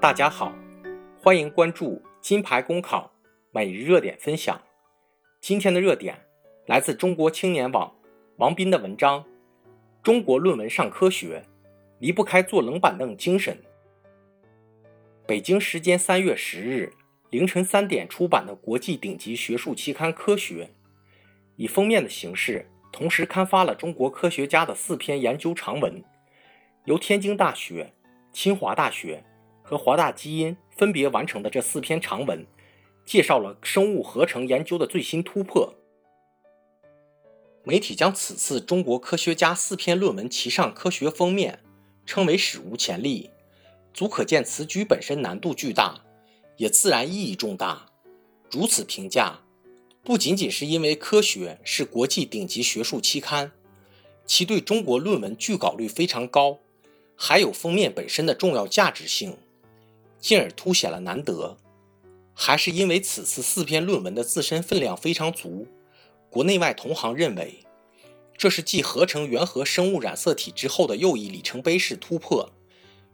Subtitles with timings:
[0.00, 0.50] 大家好，
[1.20, 3.12] 欢迎关注金牌公考
[3.50, 4.58] 每日热点分享。
[5.42, 6.18] 今天的热点
[6.64, 7.94] 来自中国青年网
[8.38, 9.22] 王斌的文章
[10.02, 11.42] 《中国论文上科学
[11.98, 13.54] 离不开坐冷板凳精神》。
[15.26, 16.94] 北京时间三月十日
[17.28, 20.64] 凌晨三点出版的国际顶级学术期刊《科学》，
[21.56, 26.02] 以封面的形式同时刊发了中国科学家的四篇研究长文，
[26.86, 27.92] 由天津大学、
[28.32, 29.22] 清华大学
[29.70, 32.44] 和华大基因分别完成的这四篇长文，
[33.04, 35.72] 介绍了生物合成研究的最新突破。
[37.62, 41.60] 媒体将此次中国科学家四篇论文齐上科学封面，
[42.04, 43.30] 称为史无前例。
[43.94, 46.00] 足可见此举本身难度巨大，
[46.56, 47.86] 也自然意义重大。
[48.50, 49.38] 如此评价，
[50.02, 53.52] 不仅仅是因为《科学》是国际顶级学术期刊，
[54.26, 56.58] 其对中国论文拒稿率非常高，
[57.14, 59.36] 还有封面本身的重要价值性，
[60.20, 61.56] 进而凸显了难得。
[62.32, 65.66] 还是因为此次四篇论文的自身分量非常足，
[66.30, 67.64] 国内外同行认为，
[68.38, 72.52] 这是继合成原核生物染色体之后的又一里程碑式突破。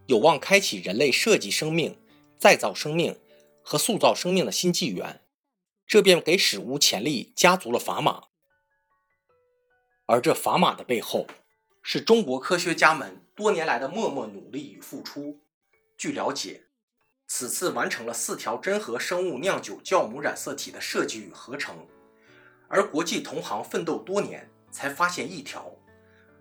[0.07, 1.99] 有望开启人类设计生命、
[2.39, 3.19] 再造生命
[3.63, 5.21] 和塑造生命的新纪元，
[5.85, 8.25] 这便给史无前例加足了砝码。
[10.07, 11.27] 而这砝码的背后，
[11.83, 15.41] 是中国科学家们多年来的默默努力与付出。
[15.99, 16.66] 据了解，
[17.27, 21.87] 此次完成了四条真核生物酿酒酵母染色体的设计与合成，
[22.69, 25.71] 而国际同行奋斗多年才发现一条，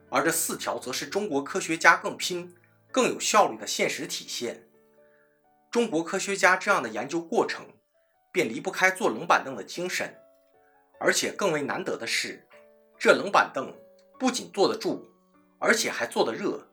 [0.09, 2.55] 而这四条则是中国科学家更拼。
[2.91, 4.69] 更有效率的现实体现。
[5.69, 7.65] 中国科学家这样的研究过程，
[8.31, 10.15] 便离不开坐冷板凳的精神。
[10.97, 12.47] 而且更为难得的是，
[12.97, 13.75] 这冷板凳
[14.17, 15.05] 不仅坐得住，
[15.59, 16.65] 而且还坐得热。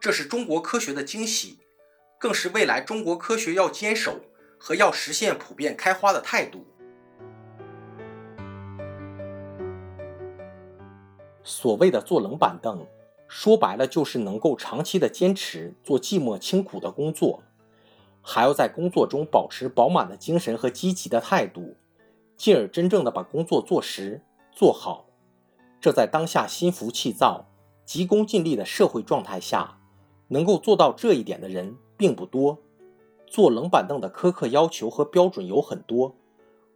[0.00, 1.60] 这是中国科学的惊喜，
[2.20, 4.20] 更是未来中国科学要坚守
[4.58, 6.66] 和要实现普遍开花的态度。
[11.42, 12.86] 所谓的坐冷板凳。
[13.26, 17.44] 说白了，就是能够长期的坚持做寂寞清苦的工作，
[18.20, 21.76] 还要在工作中保持饱满的精神和积极的态度，
[22.36, 25.06] 进而真正的把工作做实做好。
[25.80, 27.46] 这在当下心浮气躁、
[27.86, 29.78] 急功近利的社会状态下，
[30.26, 32.56] 能够做到这一点的人并不多。
[33.26, 36.16] 坐冷板凳的苛刻要求和标准有很多，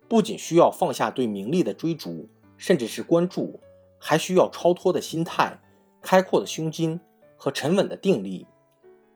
[0.06, 3.58] 不仅需要放下对名利的追逐，甚至是关注，
[3.98, 5.58] 还需要超脱的心态。
[6.02, 7.00] 开阔的胸襟
[7.38, 8.46] 和沉稳的定力，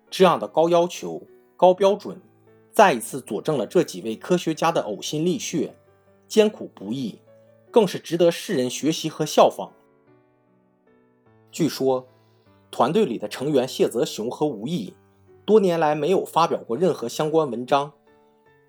[0.08, 1.22] 这样的高要求、
[1.54, 2.18] 高标准，
[2.72, 5.74] 再一次佐证了这几位科学家的呕心沥血、
[6.26, 7.18] 艰苦不易，
[7.70, 9.70] 更是值得世人学习和效仿。
[11.52, 12.06] 据说，
[12.70, 14.94] 团队里的成员谢泽雄和吴毅
[15.48, 17.94] 多年来没有发表过任何相关文章，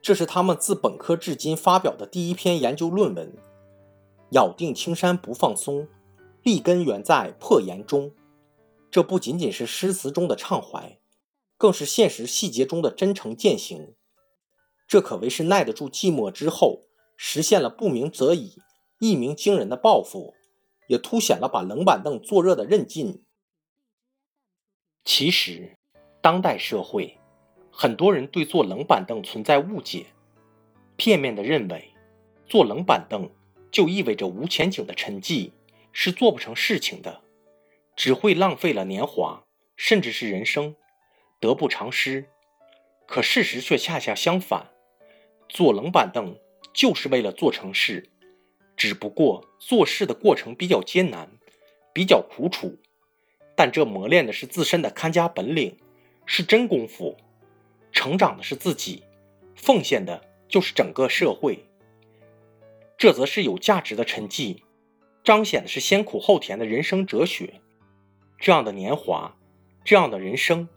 [0.01, 3.35] 这是他们自本科至今发表的第一篇研究论文。
[4.31, 5.89] 咬定青山不放松。
[6.41, 8.13] 立根原在破岩中，
[8.89, 11.01] 这不仅仅是诗词中的畅怀，
[11.57, 13.95] 更是现实细节中的真诚践行。
[14.87, 16.83] 这可谓是耐得住寂寞之后，
[17.17, 18.55] 实现了不鸣则已、
[18.99, 20.33] 一鸣惊人的抱负，
[20.87, 23.25] 也凸显了把冷板凳坐热的韧劲。
[25.03, 25.77] 其实，
[26.21, 27.17] 当代社会
[27.71, 30.05] 很多人对坐冷板凳存在误解，
[30.97, 31.93] 片面的认为
[32.45, 33.29] 坐冷板凳
[33.71, 35.51] 就意味着无前景的沉寂。
[35.91, 37.21] 是做不成事情的，
[37.95, 39.43] 只会浪费了年华，
[39.75, 40.75] 甚至是人生，
[41.39, 42.29] 得不偿失。
[43.07, 44.67] 可事实却恰恰相反，
[45.49, 46.37] 坐冷板凳
[46.73, 48.07] 就是为了做成事，
[48.77, 51.27] 只不过做事的过程比较艰难，
[51.91, 52.77] 比较苦楚，
[53.55, 55.75] 但这磨练的是自身的看家本领，
[56.31, 57.17] 是真功夫，
[57.91, 59.01] 成长的是自己，
[59.55, 61.65] 奉献的就是整个社会，
[62.99, 64.63] 这则是有价值的成绩。
[65.23, 67.59] 彰显的是先苦后甜的人生哲学，
[68.37, 69.35] 这样的年华，
[69.83, 70.69] 这样的人生，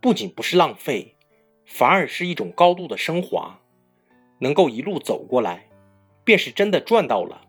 [0.00, 1.14] 不仅不是浪费，
[1.64, 3.60] 反而是一种高度的升华。
[4.40, 5.68] 能够一路走过来，
[6.24, 7.42] 便是真的赚到了。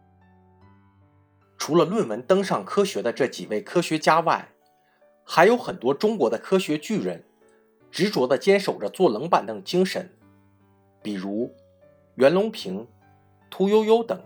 [1.58, 4.50] 除了论文登上科学的这几位科学家外，
[5.26, 7.26] 还有很多中国的科学巨人，
[7.92, 10.10] 执着地坚守着坐冷板凳精神，
[11.02, 11.54] 比如
[12.16, 12.88] 袁隆平、
[13.50, 14.22] 屠呦呦等。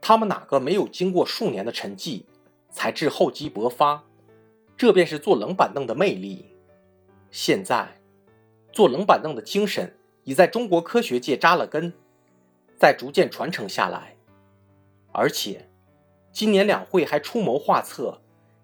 [0.00, 2.24] 他们哪个没有经过数年的沉寂，
[2.70, 4.04] 才智厚积薄发？
[4.76, 6.54] 这便是坐冷板凳的魅力。
[7.30, 7.98] 现在，
[8.72, 11.92] 坐冷板凳的精神已在中国科学界扎了根，
[12.76, 14.16] 在逐渐传承下来。
[15.12, 15.68] 而且，
[16.30, 18.20] 今年两会还出谋划策，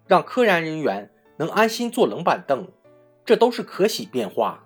[0.07, 2.67] 让科研人员能安心坐冷板凳，
[3.25, 4.65] 这都是可喜变化。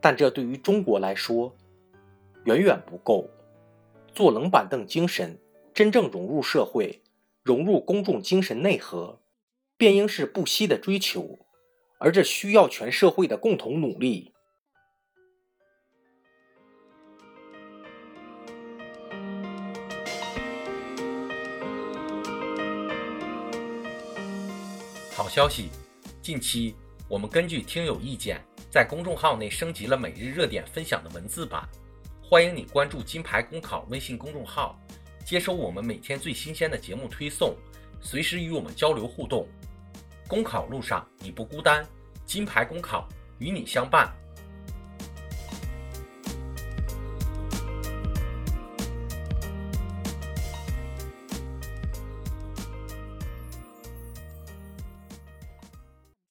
[0.00, 1.54] 但这对于中国来说
[2.44, 3.30] 远远不够。
[4.14, 5.38] 坐冷板凳精神
[5.72, 7.00] 真正融入社会、
[7.42, 9.20] 融入公众精神内核，
[9.76, 11.38] 便应是不息的追求，
[11.98, 14.34] 而这需要全社会的共同努力。
[25.14, 25.70] 好消息！
[26.20, 26.74] 近期
[27.12, 31.68] 我们根据听友意见，在公众号内升级了每日热点分享的文字版。
[32.22, 34.80] 欢迎你关注“金牌公考”微信公众号，
[35.22, 37.54] 接收我们每天最新鲜的节目推送，
[38.00, 39.46] 随时与我们交流互动。
[40.26, 41.86] 公考路上你不孤单，
[42.24, 43.06] 金牌公考
[43.38, 44.10] 与你相伴。